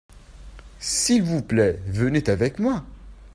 s'il 0.79 1.21
vous 1.21 1.43
plait 1.43 1.79
venez 1.85 2.27
avec 2.27 2.57
moi. 2.57 2.83